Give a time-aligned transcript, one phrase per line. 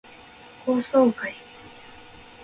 [0.65, 1.35] 高層階